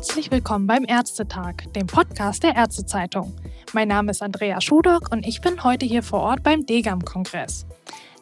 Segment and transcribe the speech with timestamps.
[0.00, 3.36] Herzlich willkommen beim Ärztetag, dem Podcast der Ärztezeitung.
[3.74, 7.66] Mein Name ist Andrea Schudock und ich bin heute hier vor Ort beim DGAM-Kongress.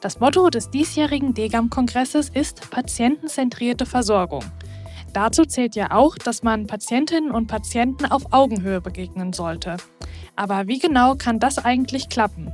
[0.01, 4.42] Das Motto des diesjährigen DGAM-Kongresses ist patientenzentrierte Versorgung.
[5.13, 9.76] Dazu zählt ja auch, dass man Patientinnen und Patienten auf Augenhöhe begegnen sollte.
[10.35, 12.53] Aber wie genau kann das eigentlich klappen?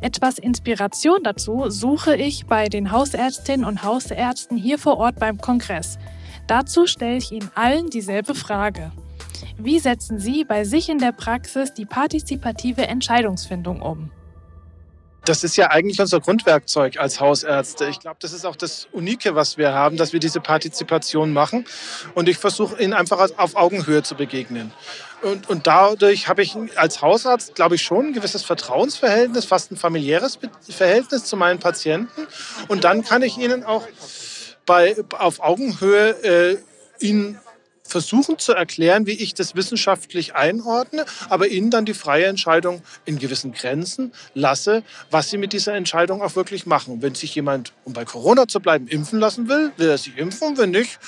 [0.00, 5.98] Etwas Inspiration dazu suche ich bei den Hausärztinnen und Hausärzten hier vor Ort beim Kongress.
[6.46, 8.92] Dazu stelle ich Ihnen allen dieselbe Frage.
[9.58, 14.10] Wie setzen Sie bei sich in der Praxis die partizipative Entscheidungsfindung um?
[15.24, 17.86] Das ist ja eigentlich unser Grundwerkzeug als Hausärzte.
[17.86, 21.64] Ich glaube, das ist auch das Unike, was wir haben, dass wir diese Partizipation machen.
[22.14, 24.72] Und ich versuche ihnen einfach auf Augenhöhe zu begegnen.
[25.22, 29.76] Und, und dadurch habe ich als Hausarzt, glaube ich, schon ein gewisses Vertrauensverhältnis, fast ein
[29.76, 30.38] familiäres
[30.68, 32.28] Verhältnis zu meinen Patienten.
[32.68, 33.82] Und dann kann ich ihnen auch
[34.66, 36.56] bei, auf Augenhöhe äh,
[37.00, 37.38] ihnen
[37.86, 43.18] versuchen zu erklären, wie ich das wissenschaftlich einordne, aber ihnen dann die freie Entscheidung in
[43.18, 47.00] gewissen Grenzen lasse, was sie mit dieser Entscheidung auch wirklich machen.
[47.02, 50.58] Wenn sich jemand, um bei Corona zu bleiben, impfen lassen will, will er sich impfen.
[50.58, 50.98] Wenn nicht,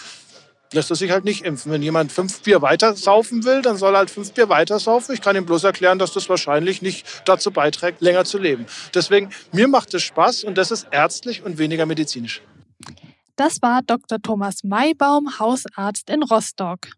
[0.72, 1.72] lässt er sich halt nicht impfen.
[1.72, 5.14] Wenn jemand fünf Bier weiter saufen will, dann soll er halt fünf Bier weiter saufen.
[5.14, 8.66] Ich kann ihm bloß erklären, dass das wahrscheinlich nicht dazu beiträgt, länger zu leben.
[8.94, 12.42] Deswegen, mir macht es Spaß und das ist ärztlich und weniger medizinisch.
[13.38, 14.20] Das war Dr.
[14.20, 16.88] Thomas Maybaum, Hausarzt in Rostock.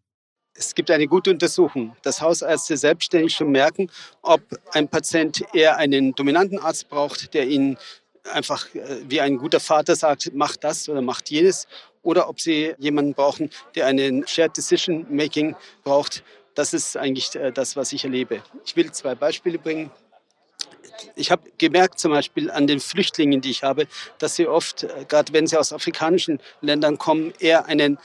[0.55, 3.91] Es gibt eine gute Untersuchung, dass Hausärzte selbstständig schon merken,
[4.22, 4.41] ob
[4.72, 7.77] ein Patient eher einen dominanten Arzt braucht, der ihnen
[8.32, 11.69] einfach äh, wie ein guter Vater sagt, mach das oder mach jenes,
[12.00, 15.54] oder ob sie jemanden brauchen, der einen Shared Decision Making
[15.84, 16.25] braucht.
[16.54, 18.42] Das ist eigentlich äh, das, was ich erlebe.
[18.64, 19.91] Ich will zwei Beispiele bringen
[21.16, 23.86] ich habe gemerkt zum Beispiel an den Flüchtlingen, die ich habe,
[24.19, 27.98] dass sie oft, äh, gerade wenn sie aus afrikanischen Ländern kommen, eher einen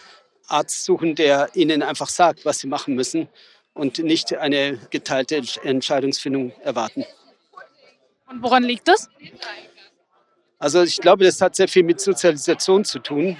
[0.47, 3.27] Arzt suchen, der ihnen einfach sagt, was sie machen müssen
[3.73, 7.05] und nicht eine geteilte Entscheidungsfindung erwarten.
[8.27, 9.09] Und woran liegt das?
[10.65, 13.37] Also ich glaube, das hat sehr viel mit Sozialisation zu tun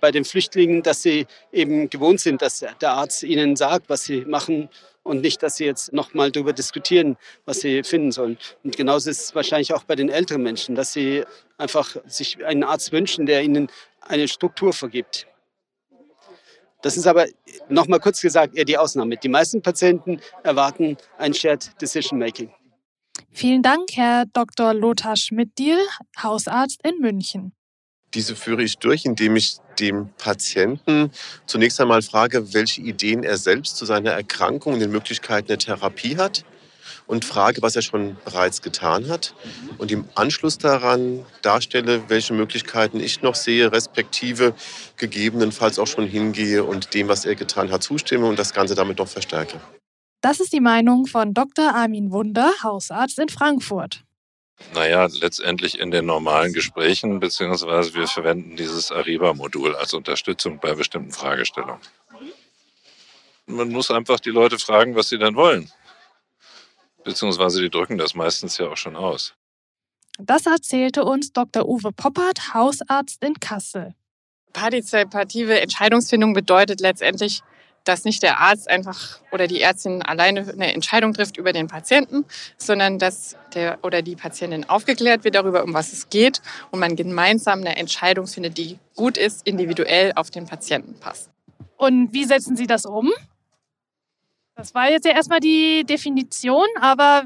[0.00, 4.24] bei den Flüchtlingen, dass sie eben gewohnt sind, dass der Arzt ihnen sagt, was sie
[4.24, 4.68] machen
[5.04, 8.38] und nicht, dass sie jetzt nochmal darüber diskutieren, was sie finden sollen.
[8.64, 11.22] Und genauso ist es wahrscheinlich auch bei den älteren Menschen, dass sie
[11.58, 13.68] einfach sich einen Arzt wünschen, der ihnen
[14.00, 15.28] eine Struktur vergibt.
[16.82, 17.26] Das ist aber
[17.68, 19.16] nochmal kurz gesagt eher die Ausnahme.
[19.16, 22.52] Die meisten Patienten erwarten ein Shared Decision Making.
[23.36, 24.72] Vielen Dank, Herr Dr.
[24.74, 25.78] Lothar Schmidt-Diel,
[26.22, 27.52] Hausarzt in München.
[28.14, 31.10] Diese führe ich durch, indem ich dem Patienten
[31.44, 36.16] zunächst einmal frage, welche Ideen er selbst zu seiner Erkrankung und den Möglichkeiten der Therapie
[36.16, 36.44] hat
[37.08, 39.34] und frage, was er schon bereits getan hat
[39.78, 44.54] und im Anschluss daran darstelle, welche Möglichkeiten ich noch sehe, respektive
[44.96, 48.98] gegebenenfalls auch schon hingehe und dem, was er getan hat, zustimme und das Ganze damit
[48.98, 49.60] noch verstärke.
[50.24, 51.74] Das ist die Meinung von Dr.
[51.74, 54.04] Armin Wunder, Hausarzt in Frankfurt.
[54.72, 61.12] Naja, letztendlich in den normalen Gesprächen, beziehungsweise wir verwenden dieses Ariba-Modul als Unterstützung bei bestimmten
[61.12, 61.82] Fragestellungen.
[63.44, 65.70] Man muss einfach die Leute fragen, was sie dann wollen.
[67.04, 69.34] Beziehungsweise die drücken das meistens ja auch schon aus.
[70.18, 71.68] Das erzählte uns Dr.
[71.68, 73.94] Uwe Poppert, Hausarzt in Kassel.
[74.54, 77.42] Partizipative Entscheidungsfindung bedeutet letztendlich,
[77.84, 82.24] dass nicht der Arzt einfach oder die Ärztin alleine eine Entscheidung trifft über den Patienten,
[82.56, 86.40] sondern dass der oder die Patientin aufgeklärt wird darüber, um was es geht
[86.70, 91.30] und man gemeinsam eine Entscheidung findet, die gut ist, individuell auf den Patienten passt.
[91.76, 93.12] Und wie setzen Sie das um?
[94.56, 97.24] Das war jetzt ja erstmal die Definition, aber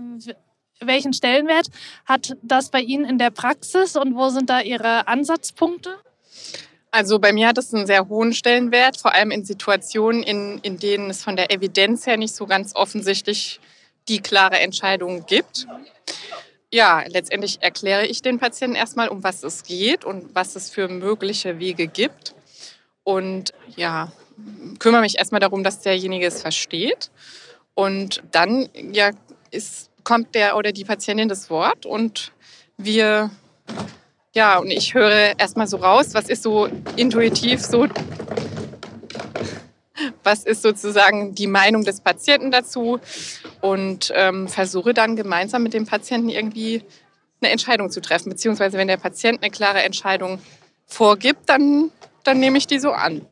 [0.80, 1.68] welchen Stellenwert
[2.06, 5.96] hat das bei Ihnen in der Praxis und wo sind da Ihre Ansatzpunkte?
[6.90, 10.78] Also bei mir hat es einen sehr hohen Stellenwert, vor allem in Situationen, in, in
[10.78, 13.60] denen es von der Evidenz her nicht so ganz offensichtlich
[14.08, 15.66] die klare Entscheidung gibt.
[16.72, 20.88] Ja, letztendlich erkläre ich den Patienten erstmal, um was es geht und was es für
[20.88, 22.34] mögliche Wege gibt.
[23.04, 24.12] Und ja,
[24.78, 27.10] kümmere mich erstmal darum, dass derjenige es versteht.
[27.74, 29.10] Und dann ja,
[29.50, 32.32] ist, kommt der oder die Patientin das Wort und
[32.76, 33.30] wir
[34.38, 37.88] ja, und ich höre erstmal so raus, was ist so intuitiv so,
[40.22, 43.00] was ist sozusagen die Meinung des Patienten dazu
[43.60, 46.84] und ähm, versuche dann gemeinsam mit dem Patienten irgendwie
[47.40, 48.30] eine Entscheidung zu treffen.
[48.30, 50.38] Beziehungsweise wenn der Patient eine klare Entscheidung
[50.86, 51.90] vorgibt, dann,
[52.22, 53.26] dann nehme ich die so an.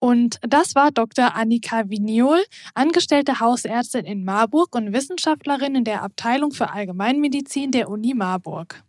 [0.00, 1.36] Und das war Dr.
[1.36, 2.42] Annika Vignol,
[2.74, 8.82] angestellte Hausärztin in Marburg und Wissenschaftlerin in der Abteilung für Allgemeinmedizin der Uni Marburg.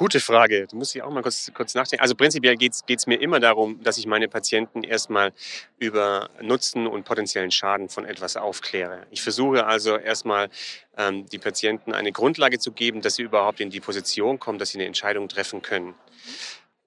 [0.00, 0.66] Gute Frage.
[0.66, 2.00] Du musst dich auch mal kurz, kurz nachdenken.
[2.00, 5.30] Also prinzipiell geht es mir immer darum, dass ich meine Patienten erstmal
[5.78, 9.06] über Nutzen und potenziellen Schaden von etwas aufkläre.
[9.10, 10.48] Ich versuche also erstmal
[10.96, 14.70] ähm, die Patienten eine Grundlage zu geben, dass sie überhaupt in die Position kommen, dass
[14.70, 15.94] sie eine Entscheidung treffen können.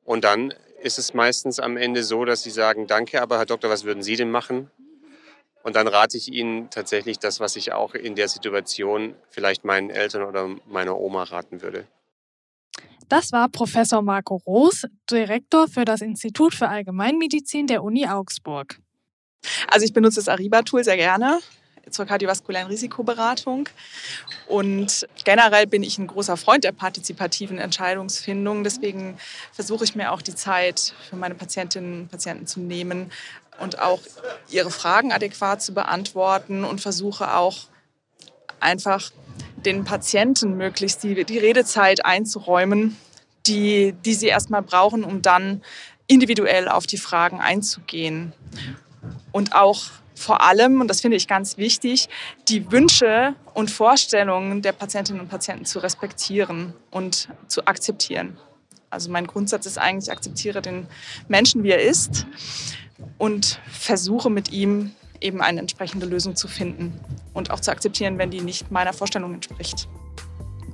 [0.04, 0.52] Und dann
[0.82, 4.02] ist es meistens am Ende so, dass sie sagen, danke, aber Herr Doktor, was würden
[4.02, 4.72] Sie denn machen?
[5.62, 9.92] Und dann rate ich Ihnen tatsächlich das, was ich auch in der Situation vielleicht meinen
[9.92, 11.86] Eltern oder meiner Oma raten würde.
[13.14, 18.80] Das war Professor Marco Roos, Direktor für das Institut für Allgemeinmedizin der Uni Augsburg.
[19.70, 21.40] Also ich benutze das Ariba-Tool sehr gerne
[21.92, 23.70] zur kardiovaskulären Risikoberatung.
[24.48, 28.64] Und generell bin ich ein großer Freund der partizipativen Entscheidungsfindung.
[28.64, 29.20] Deswegen
[29.52, 33.12] versuche ich mir auch die Zeit für meine Patientinnen und Patienten zu nehmen
[33.60, 34.00] und auch
[34.50, 37.68] ihre Fragen adäquat zu beantworten und versuche auch
[38.60, 39.12] einfach
[39.66, 42.98] den Patienten möglichst die, die Redezeit einzuräumen,
[43.46, 45.62] die, die sie erstmal brauchen, um dann
[46.08, 48.34] individuell auf die Fragen einzugehen.
[49.32, 52.08] Und auch vor allem, und das finde ich ganz wichtig,
[52.48, 58.38] die Wünsche und Vorstellungen der Patientinnen und Patienten zu respektieren und zu akzeptieren.
[58.90, 60.88] Also mein Grundsatz ist eigentlich, akzeptiere den
[61.28, 62.28] Menschen, wie er ist
[63.18, 64.92] und versuche mit ihm
[65.24, 67.00] eben eine entsprechende Lösung zu finden
[67.34, 69.88] und auch zu akzeptieren, wenn die nicht meiner Vorstellung entspricht.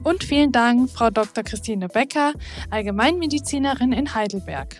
[0.04, 1.44] Und vielen Dank, Frau Dr.
[1.44, 2.34] Christine Becker,
[2.70, 4.80] Allgemeinmedizinerin in Heidelberg.